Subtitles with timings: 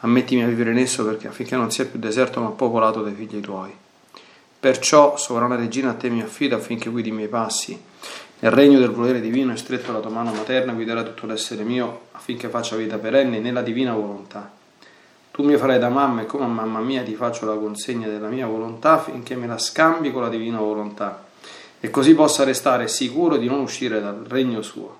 [0.00, 3.40] ammettimi a vivere in esso perché affinché non sia più deserto ma popolato dai figli
[3.40, 3.72] tuoi.
[4.60, 7.80] Perciò, sovrana regina, a te mi affido affinché guidi i miei passi.
[8.40, 12.08] Nel regno del volere divino e stretto alla tua mano materna guiderai tutto l'essere mio
[12.12, 14.50] affinché faccia vita perenne nella divina volontà.
[15.30, 18.28] Tu mi farai da mamma e come a mamma mia ti faccio la consegna della
[18.28, 21.24] mia volontà affinché me la scambi con la divina volontà
[21.80, 24.99] e così possa restare sicuro di non uscire dal regno suo.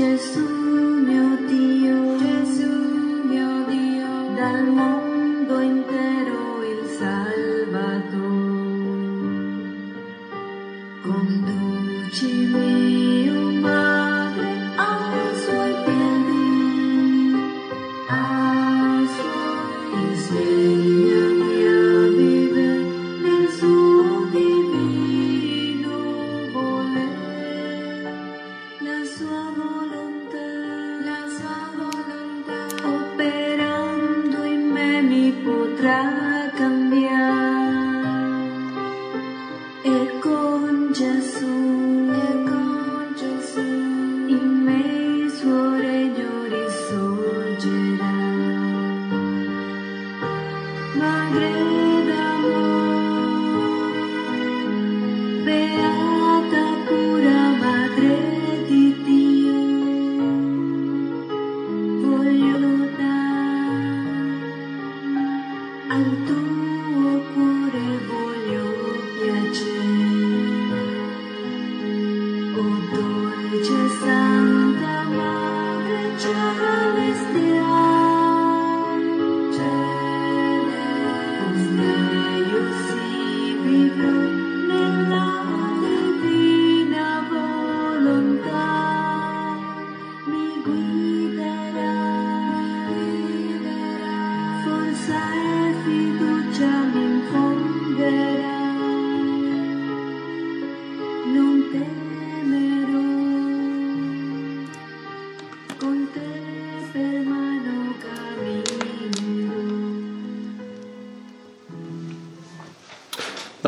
[0.00, 0.69] 结束。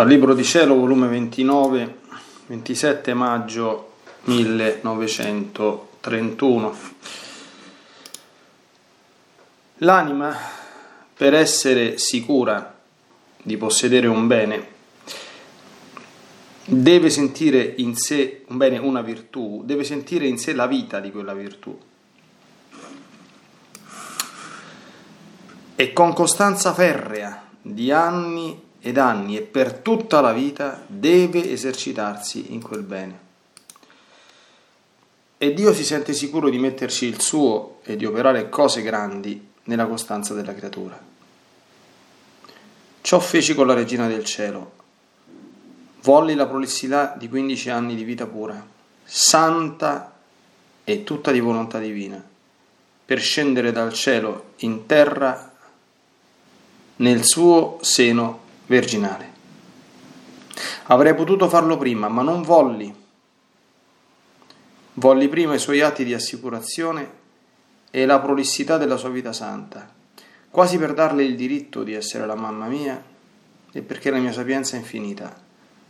[0.03, 1.99] Dal Libro di Cielo, volume 29,
[2.47, 3.93] 27 maggio
[4.25, 6.77] 1931.
[9.77, 10.37] L'anima,
[11.17, 12.77] per essere sicura
[13.41, 14.67] di possedere un bene,
[16.65, 21.13] deve sentire in sé un bene, una virtù, deve sentire in sé la vita di
[21.13, 21.79] quella virtù.
[25.77, 32.53] E con costanza ferrea di anni ed anni e per tutta la vita deve esercitarsi
[32.53, 33.21] in quel bene.
[35.39, 39.87] E Dio si sente sicuro di metterci il suo e di operare cose grandi nella
[39.87, 41.01] costanza della creatura.
[43.01, 44.81] Ciò feci con la regina del cielo.
[46.03, 48.65] Volli la prolissità di 15 anni di vita pura,
[49.05, 50.13] santa
[50.83, 52.23] e tutta di volontà divina,
[53.05, 55.53] per scendere dal cielo in terra
[56.97, 59.31] nel suo seno virginale.
[60.85, 62.95] Avrei potuto farlo prima, ma non volli.
[64.95, 67.21] Volli prima i suoi atti di assicurazione
[67.91, 69.91] e la prolissità della sua vita santa,
[70.51, 73.03] quasi per darle il diritto di essere la mamma mia
[73.73, 75.35] e perché la mia sapienza infinita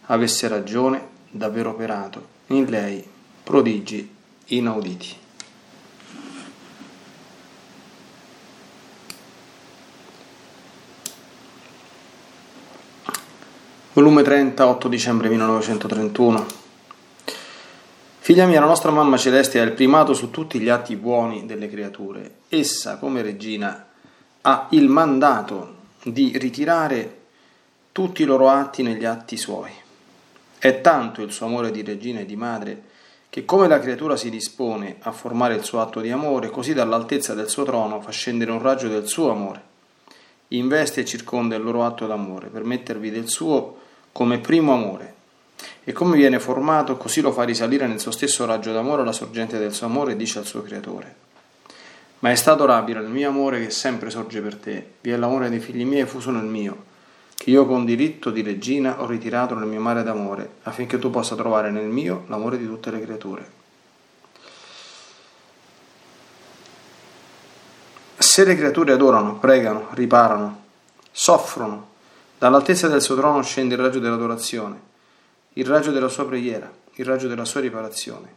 [0.06, 3.04] avesse ragione d'aver operato in lei
[3.42, 4.08] prodigi
[4.46, 5.21] inauditi.
[13.94, 16.46] Volume 30, 8 dicembre 1931.
[18.20, 21.68] Figlia mia, la nostra mamma celeste ha il primato su tutti gli atti buoni delle
[21.68, 22.36] creature.
[22.48, 23.88] Essa, come regina,
[24.40, 25.74] ha il mandato
[26.04, 27.18] di ritirare
[27.92, 29.72] tutti i loro atti negli atti suoi.
[30.58, 32.82] È tanto il suo amore di regina e di madre
[33.28, 37.34] che come la creatura si dispone a formare il suo atto di amore, così dall'altezza
[37.34, 39.68] del suo trono fa scendere un raggio del suo amore.
[40.48, 43.80] Investe e circonda il loro atto d'amore per mettervi del suo
[44.12, 45.14] come primo amore.
[45.84, 49.58] E come viene formato, così lo fa risalire nel suo stesso raggio d'amore alla sorgente
[49.58, 51.16] del suo amore e dice al suo creatore.
[52.20, 55.50] Ma è stato adorabile il mio amore che sempre sorge per te, vi è l'amore
[55.50, 56.84] dei figli miei fuso nel mio,
[57.36, 61.34] che io con diritto di regina ho ritirato nel mio mare d'amore, affinché tu possa
[61.34, 63.50] trovare nel mio l'amore di tutte le creature.
[68.18, 70.62] Se le creature adorano, pregano, riparano,
[71.10, 71.88] soffrono,
[72.42, 74.80] Dall'altezza del suo trono scende il raggio dell'adorazione,
[75.52, 78.34] il raggio della sua preghiera, il raggio della sua riparazione.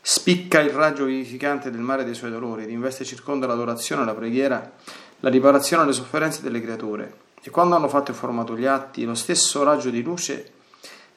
[0.00, 4.72] Spicca il raggio vivificante del mare dei suoi dolori ed investe circonda l'adorazione, la preghiera,
[5.20, 7.14] la riparazione alle sofferenze delle creature.
[7.42, 10.52] E quando hanno fatto e formato gli atti, lo stesso raggio di luce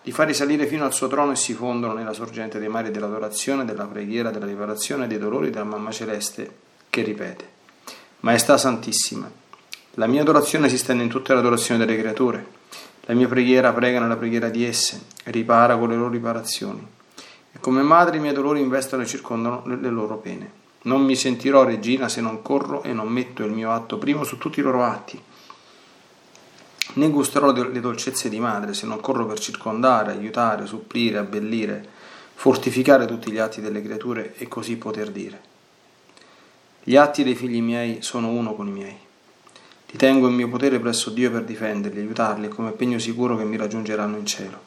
[0.02, 3.64] li fa risalire fino al suo trono e si fondono nella sorgente dei mari dell'adorazione,
[3.64, 6.52] della preghiera, della riparazione e dei dolori della mamma celeste
[6.90, 7.48] che ripete.
[8.20, 9.32] Maestà Santissima,
[10.00, 12.46] la mia adorazione si stende in tutte le adorazioni delle creature.
[13.02, 16.88] La mia preghiera prega nella preghiera di esse, ripara con le loro riparazioni.
[17.52, 20.52] E come madre i miei dolori investono e circondano le loro pene.
[20.84, 24.38] Non mi sentirò regina se non corro e non metto il mio atto primo su
[24.38, 25.22] tutti i loro atti.
[26.94, 31.86] Né gusterò le dolcezze di madre se non corro per circondare, aiutare, supplire, abbellire,
[32.36, 35.42] fortificare tutti gli atti delle creature e così poter dire.
[36.82, 39.08] Gli atti dei figli miei sono uno con i miei.
[39.92, 44.18] Ritengo il mio potere presso Dio per difenderli, aiutarli come pegno sicuro che mi raggiungeranno
[44.18, 44.60] in cielo.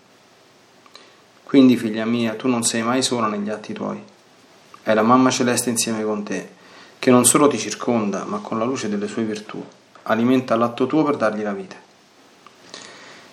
[1.44, 4.02] Quindi, figlia mia, tu non sei mai sola negli atti tuoi.
[4.82, 6.48] È la mamma celeste insieme con te,
[6.98, 9.64] che non solo ti circonda, ma con la luce delle sue virtù
[10.04, 11.76] alimenta l'atto tuo per dargli la vita.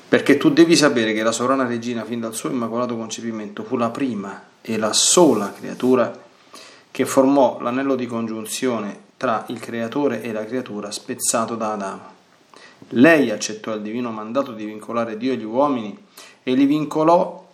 [0.07, 3.89] Perché tu devi sapere che la sovrana regina, fin dal suo immacolato concepimento, fu la
[3.89, 6.27] prima e la sola creatura
[6.91, 12.17] che formò l'anello di congiunzione tra il creatore e la creatura spezzato da Adamo.
[12.91, 16.05] Lei accettò il divino mandato di vincolare Dio e gli uomini
[16.41, 17.45] e li vincolò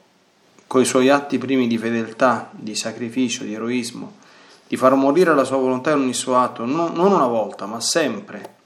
[0.67, 4.17] coi suoi atti primi di fedeltà, di sacrificio, di eroismo,
[4.67, 8.57] di far morire la sua volontà in ogni suo atto, non, una volta, ma sempre,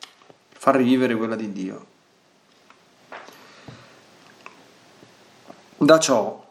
[0.49, 1.85] far rivivere quella di Dio.
[5.77, 6.45] Da ciò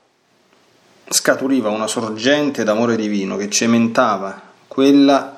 [1.11, 5.38] scaturiva una sorgente d'amore divino che cementava quella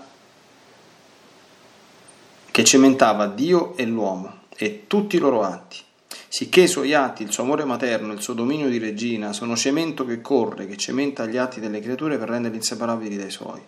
[2.61, 5.79] che cementava Dio e l'uomo e tutti i loro atti,
[6.29, 10.05] sicché i suoi atti, il suo amore materno, il suo dominio di regina sono cemento
[10.05, 13.63] che corre, che cementa gli atti delle creature per renderli inseparabili dai suoi,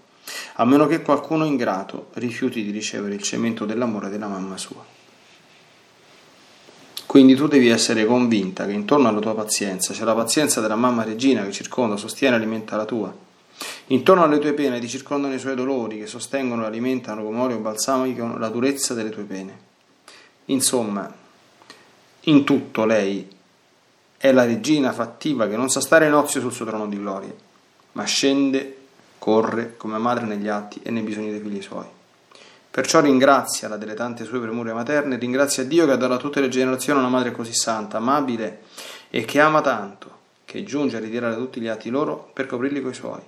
[0.57, 4.85] a meno che qualcuno ingrato rifiuti di ricevere il cemento dell'amore della mamma sua.
[7.07, 11.03] Quindi tu devi essere convinta che intorno alla tua pazienza c'è la pazienza della mamma
[11.03, 13.31] regina che circonda, sostiene e alimenta la tua
[13.87, 17.59] Intorno alle tue pene ti circondano i suoi dolori che sostengono e alimentano come olio
[17.59, 19.59] balsamico la durezza delle tue pene.
[20.47, 21.13] Insomma,
[22.21, 23.29] in tutto lei
[24.17, 27.35] è la regina fattiva che non sa stare in ozio sul suo trono di gloria,
[27.93, 28.77] ma scende,
[29.19, 31.87] corre come madre negli atti e nei bisogni dei figli suoi.
[32.71, 36.41] Perciò ringrazia la delle tante sue premure materne, ringrazia Dio che ha dato a tutte
[36.41, 38.63] le generazioni una madre così santa, amabile
[39.11, 40.11] e che ama tanto,
[40.47, 43.21] che giunge a ritirare tutti gli atti loro per coprirli coi suoi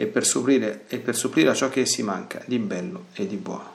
[0.00, 3.34] e per supplire, e per supplire a ciò che essi manca di bello e di
[3.34, 3.74] buono.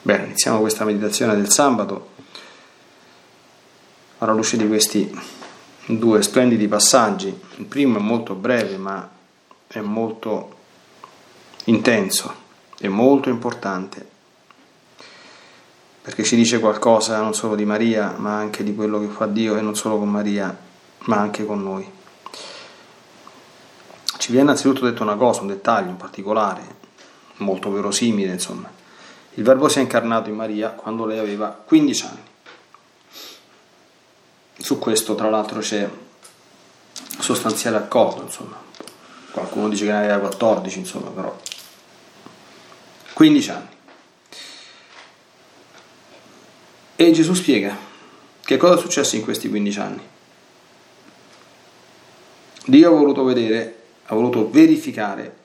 [0.00, 2.12] Bene, iniziamo questa meditazione del sabato
[4.16, 5.14] alla luce di questi
[5.84, 7.28] due splendidi passaggi.
[7.56, 9.06] Il primo è molto breve ma
[9.66, 10.56] è molto
[11.64, 12.34] intenso,
[12.78, 14.18] è molto importante
[16.02, 19.56] perché ci dice qualcosa non solo di Maria, ma anche di quello che fa Dio
[19.56, 20.56] e non solo con Maria,
[21.04, 21.98] ma anche con noi.
[24.18, 26.62] ci viene innanzitutto detto una cosa, un dettaglio, un particolare,
[27.36, 28.70] molto verosimile, insomma.
[29.34, 32.22] Il Verbo si è incarnato in Maria quando lei aveva 15 anni.
[34.58, 35.88] Su questo, tra l'altro, c'è
[37.18, 38.56] sostanziale accordo, insomma.
[39.30, 41.34] Qualcuno dice che ne aveva 14, insomma, però
[43.14, 43.68] 15 anni.
[47.00, 47.74] E Gesù spiega
[48.44, 50.06] che cosa è successo in questi 15 anni.
[52.66, 55.36] Dio ha voluto vedere, ha voluto verificare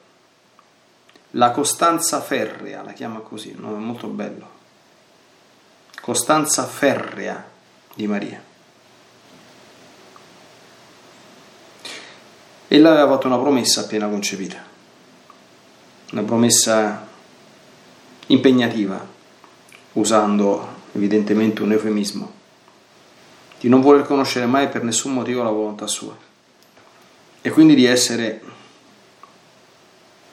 [1.31, 4.49] la costanza ferrea, la chiama così, un nome molto bello.
[6.01, 7.49] Costanza ferrea
[7.93, 8.43] di Maria.
[12.67, 14.61] Ella aveva fatto una promessa appena concepita,
[16.11, 17.07] una promessa
[18.27, 19.07] impegnativa,
[19.93, 22.31] usando evidentemente un eufemismo,
[23.59, 26.15] di non voler conoscere mai per nessun motivo la volontà sua
[27.41, 28.41] e quindi di essere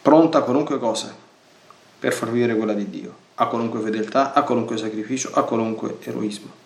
[0.00, 1.14] pronta a qualunque cosa
[1.98, 6.60] per far vivere quella di Dio, a qualunque fedeltà, a qualunque sacrificio, a qualunque eroismo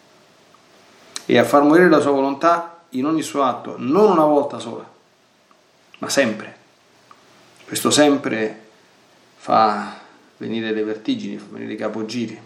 [1.27, 4.89] e a far morire la sua volontà in ogni suo atto, non una volta sola,
[5.99, 6.55] ma sempre.
[7.65, 8.65] Questo sempre
[9.37, 9.99] fa
[10.37, 12.41] venire le vertigini, fa venire i capogiri.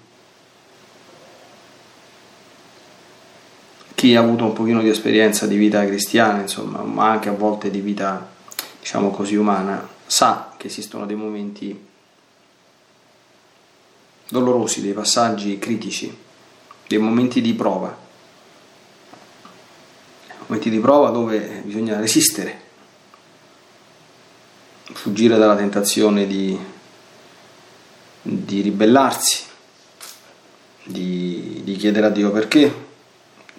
[4.00, 7.70] Chi ha avuto un pochino di esperienza di vita cristiana, insomma, ma anche a volte
[7.70, 8.30] di vita,
[8.80, 11.86] diciamo così, umana, sa che esistono dei momenti
[14.26, 16.16] dolorosi, dei passaggi critici,
[16.86, 17.94] dei momenti di prova,
[20.46, 22.58] momenti di prova dove bisogna resistere,
[24.94, 26.58] fuggire dalla tentazione di
[28.22, 29.44] di ribellarsi,
[30.84, 32.88] di, di chiedere a Dio perché,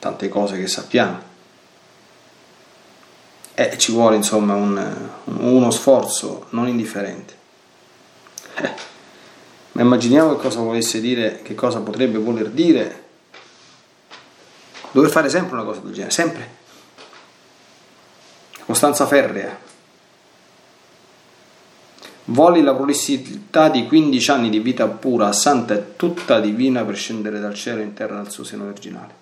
[0.01, 1.29] tante cose che sappiamo.
[3.53, 7.36] E ci vuole insomma un, uno sforzo non indifferente.
[8.55, 8.74] Eh,
[9.74, 13.03] ma immaginiamo che cosa volesse dire, che cosa potrebbe voler dire
[14.89, 16.50] dover fare sempre una cosa del genere, sempre.
[18.65, 19.70] Costanza ferrea.
[22.25, 27.39] Voli la prolissità di 15 anni di vita pura, santa e tutta divina per scendere
[27.39, 29.22] dal cielo in terra dal suo seno virginale.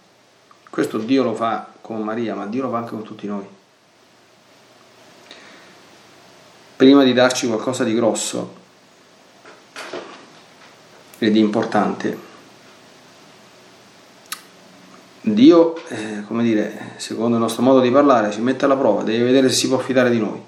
[0.69, 3.45] Questo Dio lo fa con Maria, ma Dio lo fa anche con tutti noi.
[6.75, 8.55] Prima di darci qualcosa di grosso
[11.17, 12.27] e di importante,
[15.21, 19.25] Dio, eh, come dire, secondo il nostro modo di parlare, ci mette alla prova, deve
[19.25, 20.47] vedere se si può fidare di noi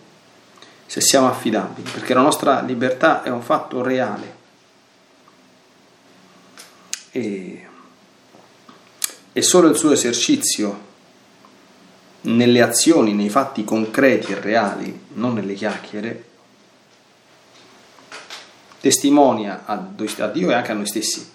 [0.92, 4.36] se siamo affidabili, perché la nostra libertà è un fatto reale.
[7.12, 7.51] E,
[9.34, 10.90] e solo il suo esercizio
[12.22, 16.26] nelle azioni, nei fatti concreti e reali, non nelle chiacchiere,
[18.80, 19.78] testimonia a
[20.28, 21.30] Dio e anche a noi stessi,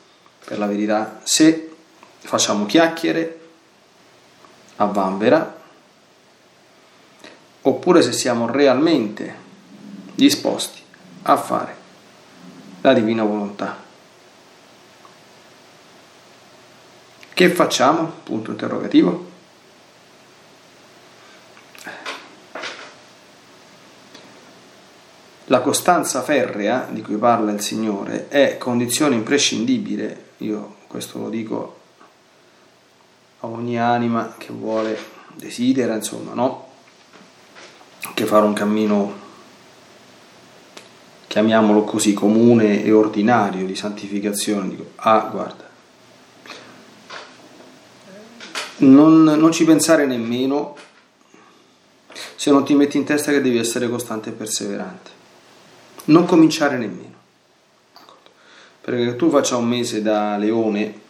[0.45, 1.75] per la verità, se
[2.19, 3.41] facciamo chiacchiere
[4.77, 5.55] a vanvera,
[7.63, 9.35] oppure se siamo realmente
[10.15, 10.81] disposti
[11.23, 11.77] a fare
[12.83, 13.86] la divina volontà.
[17.37, 18.11] Che facciamo?
[18.23, 19.27] Punto interrogativo.
[25.45, 31.81] La costanza ferrea di cui parla il Signore è condizione imprescindibile, io questo lo dico
[33.41, 34.99] a ogni anima che vuole,
[35.35, 36.69] desidera, insomma, no?
[38.15, 39.13] Che fare un cammino
[41.27, 45.66] chiamiamolo così, comune e ordinario di santificazione, dico, ah guarda,
[48.79, 50.77] non, non ci pensare nemmeno
[52.35, 55.11] se non ti metti in testa che devi essere costante e perseverante.
[56.07, 57.15] Non cominciare nemmeno.
[58.81, 61.01] Perché tu faccia un mese da leone,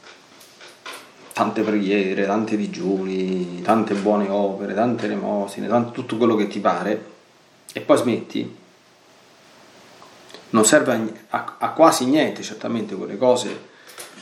[1.32, 7.14] tante preghiere, tanti digiuni, tante buone opere, tante elemosine, tanto, tutto quello che ti pare,
[7.74, 8.56] e poi smetti,
[10.50, 13.74] non serve a, a, quasi niente, certamente quelle cose,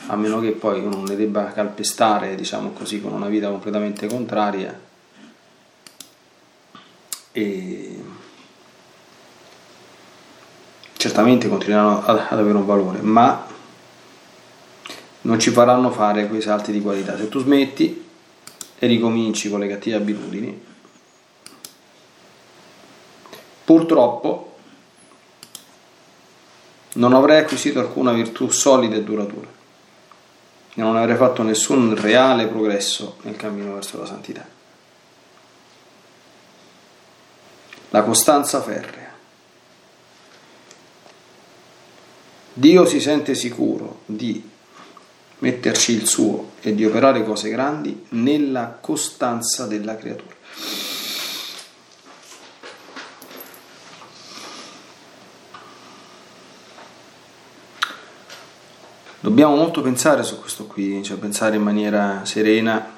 [0.07, 4.07] a meno che poi uno non le debba calpestare, diciamo così, con una vita completamente
[4.07, 4.79] contraria.
[7.33, 8.03] E
[10.97, 13.47] certamente continueranno ad, ad avere un valore, ma
[15.23, 17.17] non ci faranno fare quei salti di qualità.
[17.17, 18.05] Se tu smetti
[18.79, 20.63] e ricominci con le cattive abitudini,
[23.65, 24.57] purtroppo
[26.95, 29.54] non avrei acquisito alcuna virtù solida e duratura
[30.75, 34.47] di non avere fatto nessun reale progresso nel cammino verso la santità.
[37.91, 39.13] La costanza ferrea.
[42.53, 44.51] Dio si sente sicuro di
[45.39, 50.35] metterci il suo e di operare cose grandi nella costanza della creatura.
[59.25, 62.95] Dobbiamo molto pensare su questo qui, cioè pensare in maniera serena,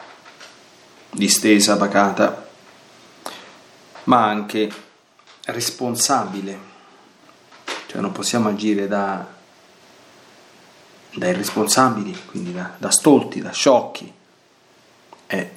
[1.09, 2.49] distesa, pacata,
[4.05, 4.69] ma anche
[5.45, 6.59] responsabile.
[7.87, 9.25] Cioè non possiamo agire da,
[11.15, 14.13] da irresponsabili, quindi da, da stolti, da sciocchi.
[15.29, 15.51] Eh.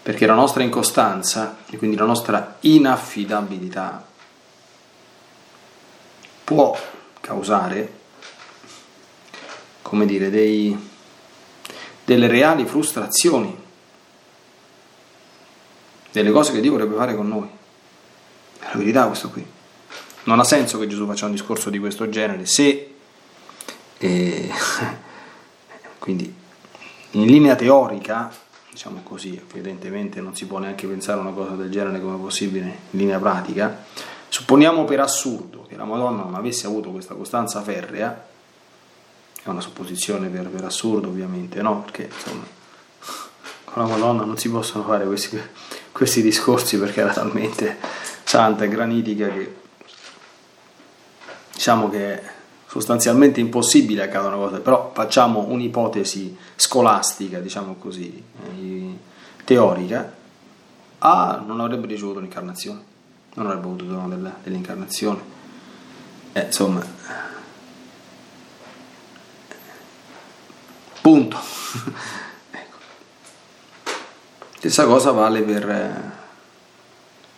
[0.00, 4.06] Perché la nostra incostanza e quindi la nostra inaffidabilità
[6.44, 6.78] può
[7.20, 8.02] causare
[9.94, 10.76] come dire, dei,
[12.04, 13.56] delle reali frustrazioni,
[16.10, 17.48] delle cose che Dio vorrebbe fare con noi.
[18.58, 19.46] È la verità questo qui.
[20.24, 22.94] Non ha senso che Gesù faccia un discorso di questo genere se,
[23.98, 24.50] eh,
[25.98, 26.34] quindi
[27.12, 28.32] in linea teorica,
[28.72, 32.98] diciamo così, evidentemente non si può neanche pensare una cosa del genere come possibile in
[32.98, 33.84] linea pratica,
[34.26, 38.32] supponiamo per assurdo che la Madonna non avesse avuto questa costanza ferrea,
[39.44, 41.82] è una supposizione per, per assurdo ovviamente, no?
[41.82, 42.42] Perché insomma
[43.64, 45.40] con la Madonna non si possono fare questi,
[45.92, 47.76] questi discorsi perché era talmente
[48.22, 49.56] santa e granitica che
[51.52, 52.32] diciamo che è
[52.66, 58.98] sostanzialmente impossibile accadano cose, però facciamo un'ipotesi scolastica, diciamo così, eh,
[59.44, 60.12] teorica,
[60.98, 62.82] A non avrebbe ricevuto l'incarnazione,
[63.34, 64.08] non avrebbe avuto dono
[64.42, 65.20] dell'incarnazione.
[66.32, 66.82] Eh, insomma,
[71.04, 71.36] Punto.
[72.50, 72.76] ecco.
[74.56, 76.12] Stessa cosa vale per,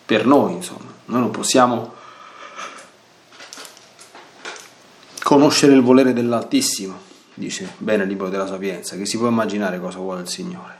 [0.05, 0.89] per noi, insomma.
[1.03, 1.93] Noi non possiamo
[5.21, 6.97] conoscere il volere dell'Altissimo,
[7.33, 10.79] dice bene il libro della Sapienza, che si può immaginare cosa vuole il Signore.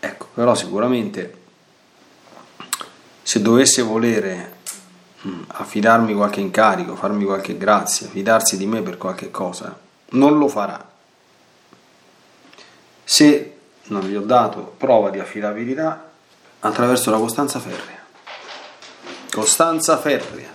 [0.00, 1.42] Ecco, però sicuramente
[3.22, 4.55] se dovesse volere
[5.46, 9.76] affidarmi qualche incarico, farmi qualche grazia, fidarsi di me per qualche cosa,
[10.10, 10.94] non lo farà.
[13.04, 16.10] Se non gli ho dato prova di affidabilità
[16.60, 18.04] attraverso la costanza ferrea.
[19.30, 20.54] Costanza ferrea.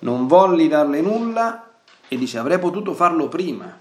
[0.00, 1.68] Non volli darle nulla
[2.08, 3.76] e dice avrei potuto farlo prima.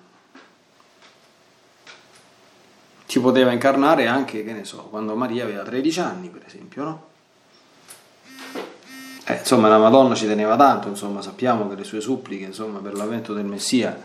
[3.05, 7.07] Ci poteva incarnare anche, che ne so, quando Maria aveva 13 anni, per esempio, no?
[9.29, 12.93] Eh, insomma, la Madonna ci teneva tanto, insomma, sappiamo che le sue suppliche insomma, per
[12.93, 14.01] l'avvento del Messia,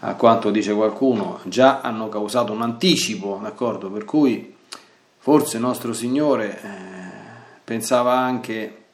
[0.00, 3.90] a quanto dice qualcuno, già hanno causato un anticipo, d'accordo?
[3.90, 4.54] Per cui
[5.16, 6.68] forse nostro Signore eh,
[7.64, 8.84] pensava anche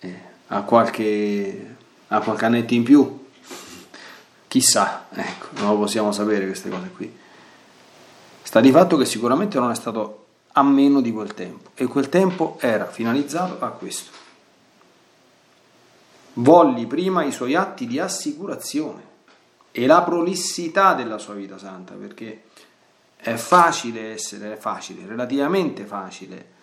[0.00, 1.76] eh, a, qualche,
[2.08, 3.24] a qualche annetto in più,
[4.46, 7.18] chissà, ecco, non lo possiamo sapere queste cose qui.
[8.42, 12.08] Sta di fatto che sicuramente non è stato a meno di quel tempo e quel
[12.08, 14.10] tempo era finalizzato a questo.
[16.34, 19.08] Volli prima i suoi atti di assicurazione
[19.72, 22.42] e la prolissità della sua vita santa, perché
[23.16, 26.58] è facile essere, è facile, relativamente facile,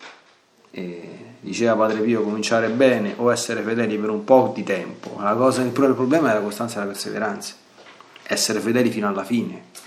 [0.72, 5.18] eh, diceva Padre Pio, cominciare bene o essere fedeli per un po' di tempo.
[5.20, 7.56] La cosa, il problema è la costanza e la perseveranza,
[8.24, 9.87] essere fedeli fino alla fine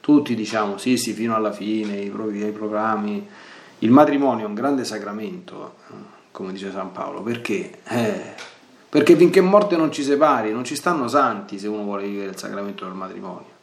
[0.00, 3.26] tutti diciamo sì sì fino alla fine, i, i programmi,
[3.78, 5.76] il matrimonio è un grande sacramento,
[6.32, 7.80] come dice San Paolo, perché?
[7.84, 8.34] Eh,
[8.88, 12.36] perché finché morte non ci separi, non ci stanno santi se uno vuole vivere il
[12.36, 13.58] sacramento del matrimonio.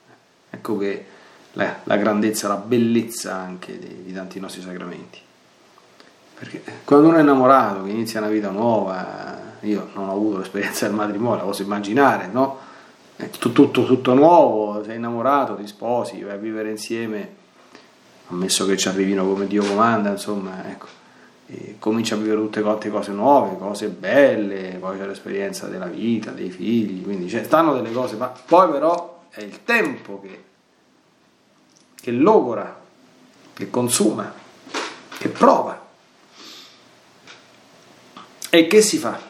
[0.49, 1.05] Ecco che
[1.53, 5.19] la, la grandezza, la bellezza anche di, di tanti nostri sacramenti.
[6.39, 10.85] Perché quando uno è innamorato, che inizia una vita nuova, io non ho avuto l'esperienza
[10.85, 12.59] del matrimonio, la posso immaginare, no?
[13.17, 17.35] Tutto, tutto, tutto nuovo, sei innamorato, ti sposi, vai a vivere insieme,
[18.27, 20.85] ammesso che ci arrivino come Dio comanda, insomma, ecco,
[21.47, 26.31] e cominci a vivere tutte quante cose nuove, cose belle, poi c'è l'esperienza della vita,
[26.31, 30.43] dei figli, quindi cioè, stanno delle cose, ma poi però è il tempo che,
[31.99, 32.79] che logora,
[33.53, 34.31] che consuma,
[35.17, 35.85] che prova.
[38.49, 39.26] E che si fa?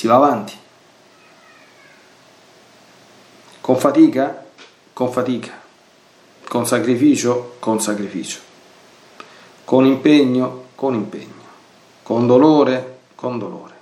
[0.00, 0.54] Si va avanti.
[3.60, 4.46] Con fatica?
[4.94, 5.60] Con fatica.
[6.48, 7.56] Con sacrificio?
[7.58, 8.40] Con sacrificio.
[9.62, 10.68] Con impegno?
[10.74, 11.42] Con impegno.
[12.02, 13.00] Con dolore?
[13.14, 13.74] Con dolore.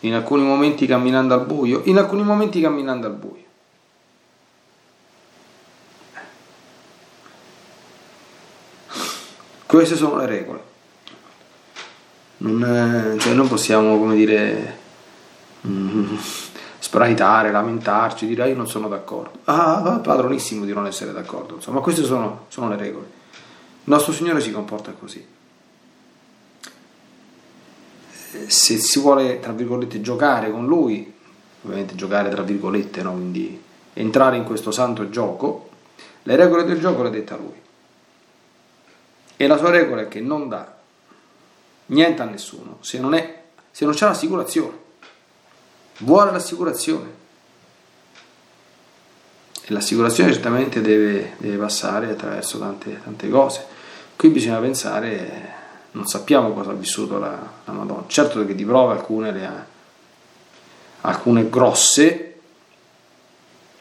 [0.00, 1.82] In alcuni momenti camminando al buio?
[1.84, 3.44] In alcuni momenti camminando al buio.
[9.66, 10.62] Queste sono le regole.
[12.38, 14.79] non, cioè non possiamo, come dire,
[15.66, 16.16] mm,
[16.78, 19.38] spraitare, lamentarci, dire ah, io non sono d'accordo.
[19.44, 23.06] Ah, padronissimo di non essere d'accordo, insomma, queste sono, sono le regole.
[23.84, 25.26] Il nostro Signore si comporta così.
[28.46, 31.12] Se si vuole, tra virgolette, giocare con Lui,
[31.62, 33.12] ovviamente giocare tra virgolette, no?
[33.12, 33.60] quindi
[33.94, 35.68] entrare in questo santo gioco,
[36.22, 37.58] le regole del gioco le detta Lui.
[39.36, 40.76] E la sua regola è che non dà
[41.86, 44.79] niente a nessuno se non, è, se non c'è l'assicurazione.
[46.02, 47.18] Vuole l'assicurazione.
[49.62, 53.64] E l'assicurazione certamente deve, deve passare attraverso tante, tante, cose.
[54.16, 55.52] Qui bisogna pensare,
[55.92, 58.04] non sappiamo cosa ha vissuto la, la Madonna.
[58.06, 59.66] Certo che di prove alcune le ha,
[61.02, 62.34] alcune grosse,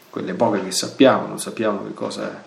[0.10, 2.44] quelle poche che sappiamo, non sappiamo che cosa ha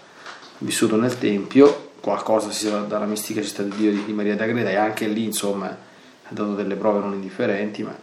[0.58, 4.74] vissuto nel Tempio, qualcosa si sa dalla mistica città di Dio di Maria d'Agreda e
[4.74, 8.02] anche lì insomma ha dato delle prove non indifferenti, ma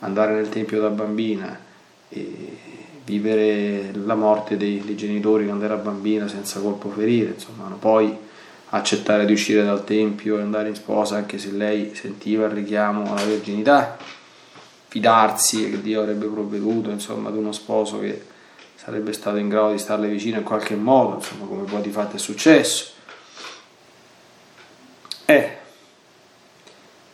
[0.00, 1.66] andare nel Tempio da bambina
[3.04, 8.16] vivere la morte dei, dei genitori quando era bambina senza colpo ferire, insomma, poi
[8.70, 13.10] accettare di uscire dal Tempio e andare in sposa anche se lei sentiva il richiamo
[13.10, 13.96] alla verginità,
[14.88, 18.22] fidarsi che Dio avrebbe provveduto insomma ad uno sposo che
[18.74, 22.16] sarebbe stato in grado di starle vicino in qualche modo, insomma come poi di fatto
[22.16, 22.96] è successo
[25.30, 25.58] eh,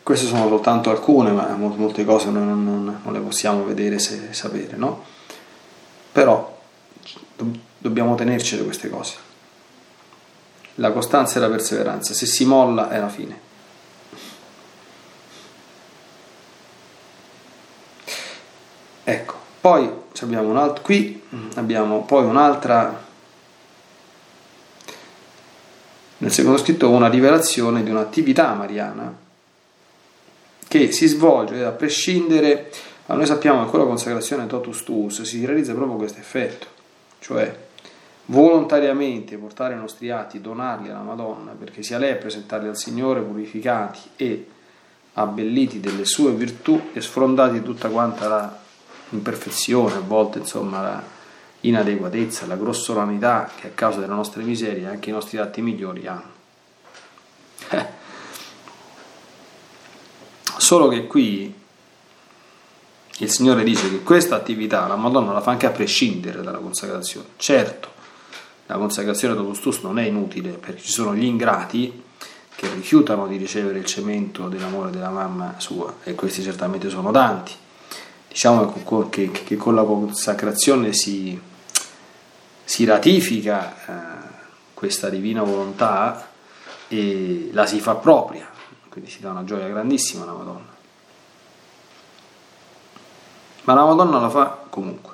[0.05, 4.33] queste sono soltanto alcune, ma molte cose noi non, non, non le possiamo vedere e
[4.33, 5.03] sapere, no?
[6.11, 6.61] Però
[7.79, 9.15] dobbiamo tenerci queste cose.
[10.75, 13.39] La costanza e la perseveranza, se si molla è la fine.
[19.05, 19.91] Ecco, poi
[20.21, 21.19] abbiamo un altro, qui
[21.55, 23.03] abbiamo poi un'altra
[26.19, 29.23] nel secondo scritto una rivelazione di un'attività mariana
[30.67, 32.71] che si svolge a prescindere,
[33.05, 36.67] ma noi sappiamo che con la consacrazione totus tuus si realizza proprio questo effetto,
[37.19, 37.63] cioè
[38.25, 43.21] volontariamente portare i nostri atti, donarli alla Madonna, perché sia lei a presentarli al Signore
[43.21, 44.47] purificati e
[45.13, 48.59] abbelliti delle sue virtù e sfrondati tutta quanta la
[49.09, 51.03] imperfezione, a volte insomma la,
[51.61, 56.33] inadeguatezza, la grossolanità che a causa delle nostre miserie anche i nostri atti migliori hanno.
[60.65, 61.53] Solo che qui
[63.19, 67.27] il Signore dice che questa attività la Madonna la fa anche a prescindere dalla consacrazione.
[67.37, 67.89] Certo,
[68.65, 72.01] la consacrazione dopostus non è inutile perché ci sono gli ingrati
[72.55, 77.51] che rifiutano di ricevere il cemento dell'amore della mamma sua e questi certamente sono tanti.
[78.27, 78.73] Diciamo
[79.11, 81.39] che, che con la consacrazione si,
[82.63, 84.27] si ratifica eh,
[84.73, 86.27] questa divina volontà
[86.87, 88.53] e la si fa propria,
[88.95, 90.73] quindi si dà una gioia grandissima alla Madonna.
[93.63, 95.13] Ma la Madonna la fa comunque,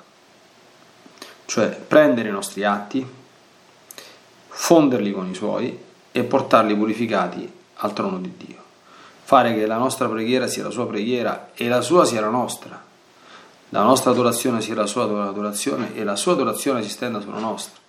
[1.46, 3.04] cioè prendere i nostri atti,
[4.46, 5.76] fonderli con i suoi
[6.12, 8.62] e portarli purificati al trono di Dio.
[9.24, 12.90] Fare che la nostra preghiera sia la sua preghiera e la sua sia la nostra
[13.70, 17.80] la nostra adorazione sia la sua adorazione e la sua adorazione si stenda sulla nostra.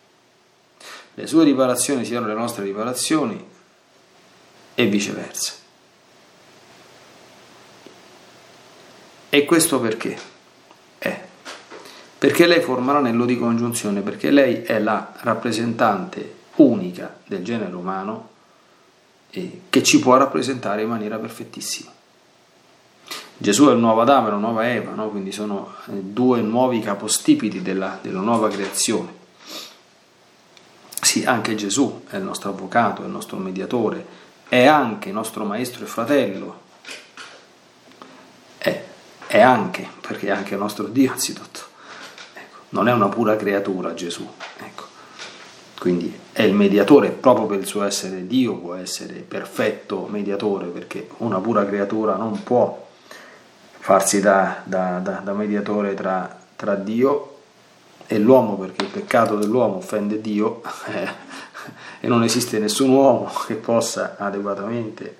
[1.13, 3.45] Le sue riparazioni siano le nostre riparazioni
[4.73, 5.62] e viceversa.
[9.33, 10.15] E questo perché?
[10.99, 11.21] È
[12.19, 18.29] perché lei forma l'anello di congiunzione, perché lei è la rappresentante unica del genere umano
[19.31, 21.89] e che ci può rappresentare in maniera perfettissima.
[23.35, 25.09] Gesù è il nuovo Adamo e la nuova Eva, no?
[25.09, 29.15] quindi sono eh, due nuovi capostipiti della, della nuova creazione.
[31.01, 34.05] Sì, anche Gesù è il nostro avvocato, è il nostro mediatore,
[34.47, 36.62] è anche nostro maestro e fratello,
[39.33, 41.61] è, anche, perché è anche il nostro Dio anzitutto.
[42.35, 44.83] Ecco, non è una pura creatura Gesù, ecco.
[45.79, 51.07] quindi è il mediatore proprio per il suo essere Dio, può essere perfetto mediatore, perché
[51.17, 52.87] una pura creatura non può
[53.79, 57.37] farsi da, da, da, da mediatore tra, tra, Dio
[58.05, 60.61] e l'uomo, perché il peccato dell'uomo offende Dio
[61.99, 65.17] e non esiste nessun uomo che possa adeguatamente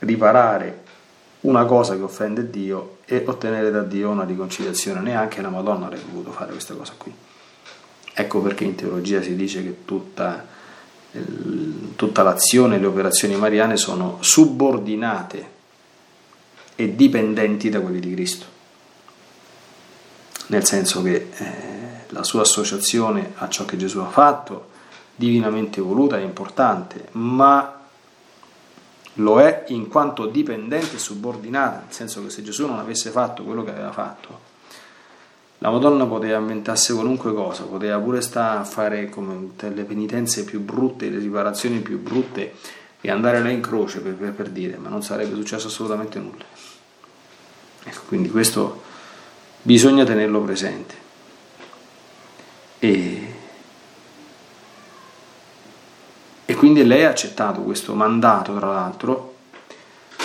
[0.00, 0.84] riparare
[1.46, 5.00] una cosa che offende Dio e ottenere da Dio una riconciliazione.
[5.00, 7.12] Neanche la Madonna avrebbe potuto fare questa cosa qui.
[8.18, 10.44] Ecco perché in teologia si dice che tutta,
[11.94, 15.54] tutta l'azione e le operazioni mariane sono subordinate
[16.74, 18.46] e dipendenti da quelli di Cristo.
[20.48, 21.46] Nel senso che eh,
[22.08, 24.74] la sua associazione a ciò che Gesù ha fatto,
[25.14, 27.75] divinamente voluta, è importante, ma
[29.16, 33.42] lo è in quanto dipendente e subordinata, nel senso che se Gesù non avesse fatto
[33.44, 34.54] quello che aveva fatto,
[35.58, 41.08] la Madonna poteva inventarsi qualunque cosa, poteva pure stare a fare le penitenze più brutte,
[41.08, 42.54] le riparazioni più brutte
[43.00, 46.44] e andare là in croce per, per, per dire, ma non sarebbe successo assolutamente nulla.
[47.84, 48.82] Ecco, quindi questo
[49.62, 50.94] bisogna tenerlo presente.
[52.78, 53.34] E,
[56.46, 59.34] e quindi lei ha accettato questo mandato, tra l'altro,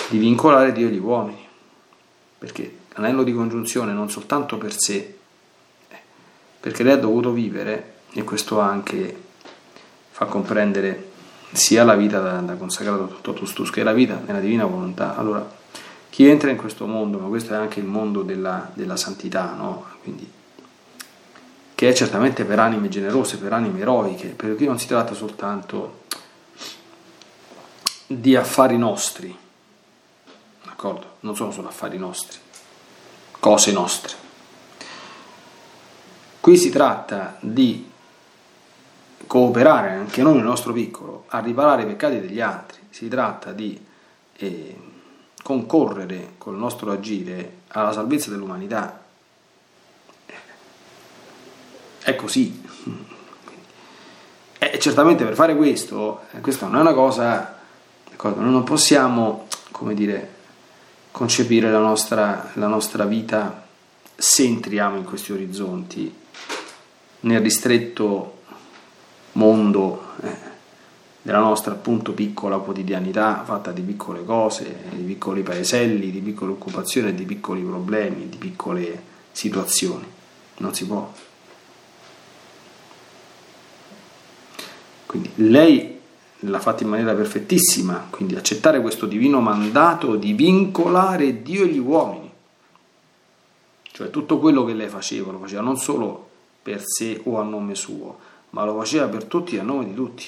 [0.08, 1.44] di vincolare Dio e gli uomini,
[2.38, 5.16] perché l'anello di congiunzione non soltanto per sé,
[6.60, 9.20] perché lei ha dovuto vivere, e questo anche
[10.10, 11.10] fa comprendere
[11.50, 15.16] sia la vita da, consacrato totus tus che la vita nella divina volontà.
[15.16, 15.50] Allora,
[16.08, 19.86] chi entra in questo mondo, ma questo è anche il mondo della, della santità, no?
[20.02, 20.30] Quindi,
[21.82, 26.02] che è certamente per anime generose, per anime eroiche, perché non si tratta soltanto
[28.06, 29.36] di affari nostri,
[30.64, 31.16] d'accordo?
[31.20, 32.38] Non sono solo affari nostri,
[33.40, 34.14] cose nostre
[36.38, 37.90] Qui si tratta di
[39.26, 43.84] cooperare anche noi nel nostro piccolo a riparare i peccati degli altri, si tratta di
[44.36, 44.76] eh,
[45.42, 49.01] concorrere col nostro agire alla salvezza dell'umanità.
[52.02, 52.60] È così.
[54.58, 57.58] E certamente per fare questo, eh, questa non è una cosa,
[58.20, 60.40] noi non possiamo, come dire,
[61.10, 63.66] concepire la nostra, la nostra vita
[64.16, 66.14] se entriamo in questi orizzonti
[67.20, 68.40] nel ristretto
[69.32, 70.50] mondo eh,
[71.22, 77.14] della nostra appunto piccola quotidianità fatta di piccole cose, di piccoli paeselli, di piccole occupazioni,
[77.14, 80.06] di piccoli problemi, di piccole situazioni.
[80.58, 81.12] Non si può.
[85.12, 86.00] Quindi lei
[86.38, 91.78] l'ha fatta in maniera perfettissima, quindi accettare questo divino mandato di vincolare Dio e gli
[91.78, 92.32] uomini.
[93.82, 96.30] Cioè tutto quello che lei faceva, lo faceva non solo
[96.62, 98.18] per sé o a nome suo,
[98.50, 100.24] ma lo faceva per tutti e a nome di tutti,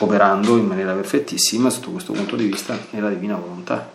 [0.00, 3.90] operando in maniera perfettissima sotto questo punto di vista nella divina volontà.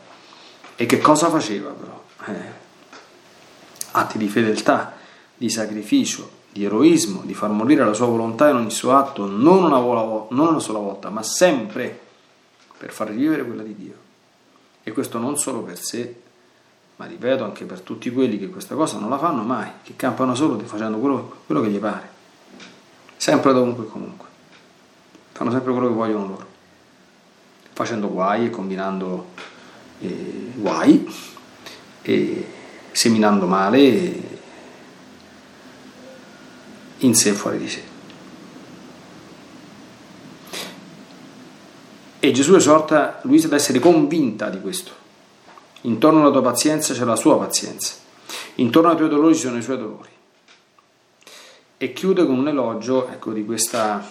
[0.76, 2.04] E che cosa faceva però?
[2.26, 2.52] Eh,
[3.92, 4.96] atti di fedeltà,
[5.38, 9.64] di sacrificio, di eroismo, di far morire la sua volontà in ogni suo atto, non
[9.64, 12.00] una, vo- non una sola volta, ma sempre
[12.78, 13.94] per far rivivere quella di Dio.
[14.84, 16.16] E questo non solo per sé,
[16.96, 20.34] ma ripeto anche per tutti quelli che questa cosa non la fanno mai, che campano
[20.34, 22.10] solo facendo quello, quello che gli pare,
[23.18, 24.28] sempre dovunque e comunque,
[25.34, 26.46] fanno sempre quello che vogliono loro,
[27.74, 29.28] facendo guai e combinando
[30.00, 31.08] eh, guai
[32.02, 32.48] e
[32.92, 34.27] seminando male
[37.00, 37.84] in sé e fuori di sé.
[42.20, 45.06] E Gesù esorta Luisa ad essere convinta di questo
[45.82, 47.96] Intorno alla tua pazienza c'è la sua pazienza.
[48.56, 50.10] Intorno ai tuoi dolori ci sono i suoi dolori.
[51.78, 54.04] E chiude con un elogio ecco, di questa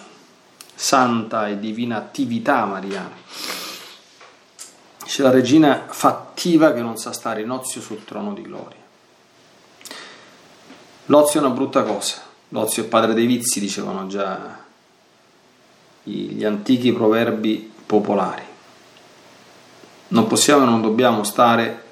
[0.73, 3.15] santa e divina attività mariana.
[5.03, 8.85] C'è la regina fattiva che non sa stare in ozio sul trono di gloria.
[11.05, 14.65] L'ozio è una brutta cosa, l'ozio è padre dei vizi, dicevano già
[16.03, 18.43] gli antichi proverbi popolari.
[20.09, 21.83] Non possiamo e non dobbiamo stare,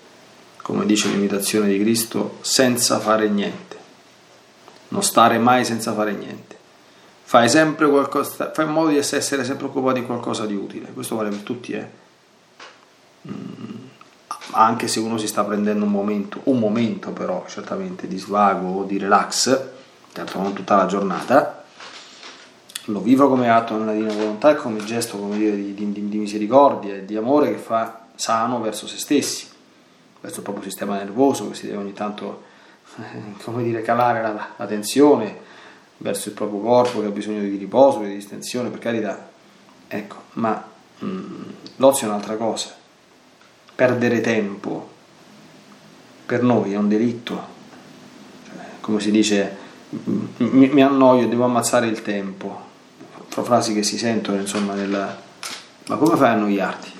[0.62, 3.78] come dice l'imitazione di Cristo, senza fare niente.
[4.90, 6.56] Non stare mai senza fare niente.
[7.24, 10.94] Fai sempre qualcosa, fai in modo di essere sempre occupato di qualcosa di utile.
[10.94, 11.88] Questo vale per tutti, eh.
[13.28, 13.76] Mm,
[14.52, 18.84] anche se uno si sta prendendo un momento, un momento però certamente di svago o
[18.84, 19.74] di relax,
[20.16, 21.66] certo non tutta la giornata,
[22.86, 26.18] lo vivo come atto nella divina volontà e come gesto come dire, di, di, di
[26.18, 29.48] misericordia e di amore che fa sano verso se stessi,
[30.22, 32.44] verso il proprio sistema nervoso che si deve ogni tanto
[33.44, 35.44] come dire, calare la, la, tensione
[35.98, 39.30] verso il proprio corpo che ha bisogno di riposo, di distensione, per carità.
[39.88, 40.66] Ecco, ma
[41.00, 41.44] mh, mm,
[41.78, 42.74] l'ozio è un'altra cosa.
[43.76, 44.94] Perdere tempo
[46.26, 47.54] per noi è un delitto.
[48.80, 49.64] Come si dice,
[50.38, 52.64] mi, mi annoio, devo ammazzare il tempo.
[53.28, 55.24] Frasi che si sentono, insomma, nella...
[55.88, 56.92] Ma come fai a annoiarti?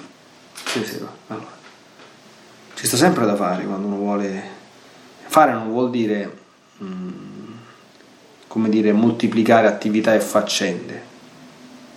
[1.28, 1.54] Allora,
[2.74, 4.54] ci sta sempre da fare quando uno vuole...
[5.28, 6.38] Fare non vuol dire,
[6.84, 7.52] mm,
[8.48, 11.14] come dire, moltiplicare attività e faccende.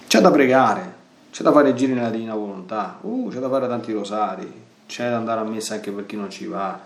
[0.07, 0.95] C'è da pregare,
[1.31, 4.51] c'è da fare giri nella divina volontà, uh, c'è da fare tanti rosari,
[4.87, 6.81] c'è da andare a messa anche per chi non ci va,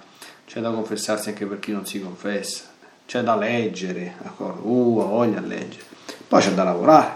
[0.44, 2.64] c'è da confessarsi anche per chi non si confessa,
[3.12, 4.66] c'è da leggere, d'accordo?
[4.66, 5.84] Uh, ho voglia a leggere.
[6.26, 7.10] Poi c'è da lavorare.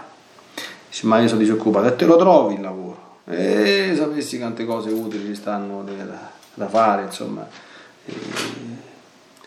[0.87, 4.91] Dice, ma io sono disoccupato e te lo trovi il lavoro E sapessi quante cose
[4.91, 7.47] utili ci stanno da, da fare, insomma,
[8.05, 8.13] e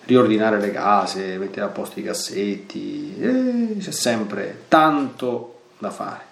[0.06, 6.24] riordinare le case, mettere a posto i cassetti, e c'è sempre tanto da fare.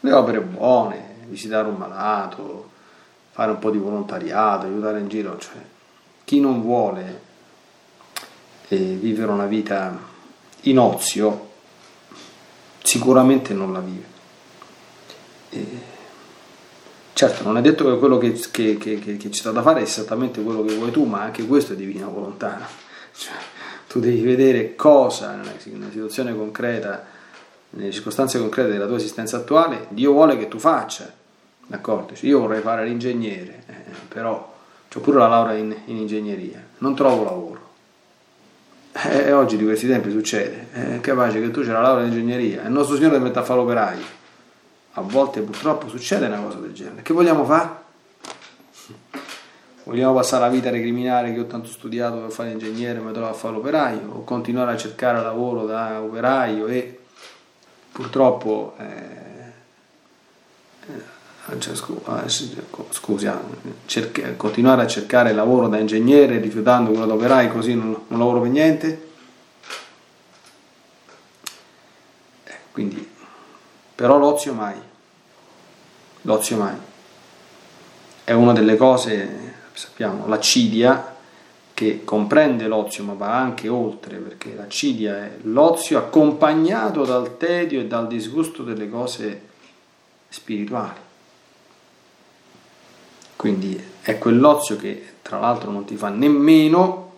[0.00, 2.68] Le opere buone, visitare un malato,
[3.30, 5.54] fare un po' di volontariato, aiutare in giro, cioè
[6.24, 7.30] chi non vuole
[8.68, 9.98] eh, vivere una vita
[10.62, 11.50] in ozio
[12.82, 14.04] sicuramente non la vive.
[15.50, 15.66] E
[17.12, 20.42] certo, non è detto che quello che, che, che, che c'è da fare è esattamente
[20.42, 22.66] quello che vuoi tu, ma anche questo è divina volontà.
[23.14, 23.34] Cioè,
[23.88, 25.52] tu devi vedere cosa nella
[25.90, 27.04] situazione concreta,
[27.70, 31.12] nelle circostanze concrete della tua esistenza attuale, Dio vuole che tu faccia.
[31.66, 32.14] D'accordo?
[32.14, 33.74] Cioè, io vorrei fare l'ingegnere, eh,
[34.08, 34.54] però
[34.94, 37.70] ho pure la laurea in, in, ingegneria, non trovo lavoro.
[39.04, 42.12] E eh, oggi di questi tempi succede, eh, capace che tu c'è la laurea in
[42.12, 44.20] ingegneria e il nostro Signore ti mette a fare l'operaio.
[44.92, 47.02] A volte purtroppo succede una cosa del genere.
[47.02, 47.80] Che vogliamo fare?
[49.84, 53.10] Vogliamo passare la vita a recriminare che ho tanto studiato per fare l'ingegnere e mi
[53.12, 57.00] trovo a fare l'operaio o continuare a cercare lavoro da operaio e
[57.90, 58.84] purtroppo eh,
[60.86, 61.20] eh
[62.90, 63.40] scusi, ah,
[63.86, 68.40] cerca, continuare a cercare lavoro da ingegnere rifiutando quello da operaio così non, non lavoro
[68.40, 69.08] per niente?
[72.44, 73.10] Eh, quindi
[73.94, 74.74] però l'ozio mai.
[76.22, 76.76] L'ozio mai.
[78.24, 81.14] È una delle cose sappiamo, l'accidia
[81.74, 87.86] che comprende l'ozio ma va anche oltre perché l'accidia è l'ozio accompagnato dal tedio e
[87.86, 89.48] dal disgusto delle cose
[90.28, 91.10] spirituali.
[93.36, 97.10] Quindi è quell'ozio che tra l'altro non ti fa nemmeno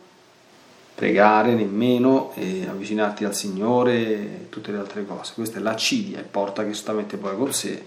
[0.94, 5.32] pregare, nemmeno eh, avvicinarti al Signore e tutte le altre cose.
[5.34, 7.84] Questa è l'accidia e porta giustamente poi con sé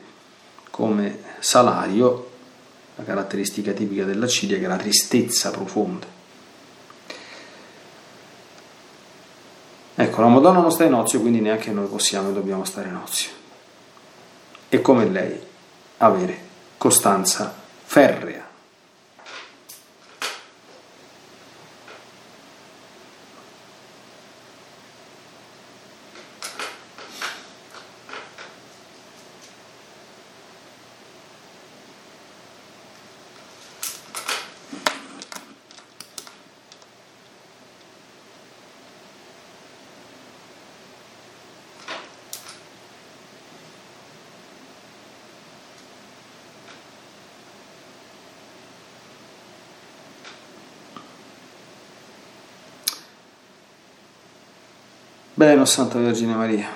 [0.70, 2.32] come salario
[2.96, 6.16] la caratteristica tipica dell'acidia che è la tristezza profonda.
[10.00, 12.96] Ecco, la Madonna non sta in ozio, quindi neanche noi possiamo e dobbiamo stare in
[12.96, 13.32] ozio.
[14.70, 15.40] E come lei
[15.98, 16.40] avere
[16.78, 18.47] costanza ferrea.
[55.38, 56.68] Bene, o Santa Vergine Maria,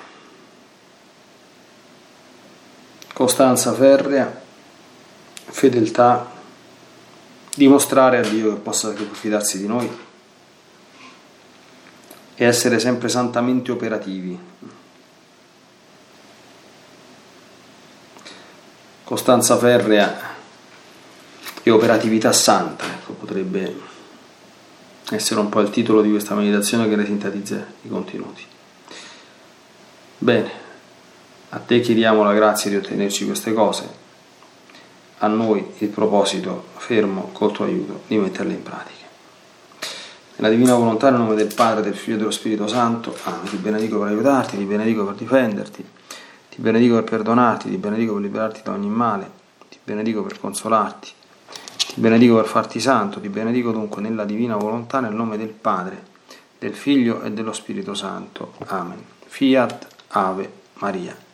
[3.12, 4.39] costanza ferrea,
[5.45, 6.30] fedeltà,
[7.56, 9.89] dimostrare a Dio che possa fidarsi di noi
[12.36, 14.39] e essere sempre santamente operativi.
[19.04, 20.19] Costanza ferrea
[21.63, 23.90] e operatività santa, ecco, potrebbe
[25.15, 28.43] essere un po' il titolo di questa meditazione che ne sintetizza i contenuti.
[30.17, 30.52] Bene,
[31.50, 33.89] a te chiediamo la grazia di ottenerci queste cose,
[35.17, 39.00] a noi il proposito fermo col tuo aiuto di metterle in pratica.
[40.38, 43.50] Nella divina volontà, nel nome del Padre, del Figlio e dello Spirito Santo, Amen.
[43.50, 45.86] Ti benedico per aiutarti, ti benedico per difenderti,
[46.50, 49.30] ti benedico per perdonarti, ti benedico per liberarti da ogni male,
[49.69, 51.10] ti benedico per consolarti
[51.87, 56.03] ti benedico per farti santo, ti benedico dunque nella divina volontà, nel nome del Padre,
[56.57, 58.53] del Figlio e dello Spirito Santo.
[58.67, 59.03] Amen.
[59.27, 61.29] Fiat Ave Maria.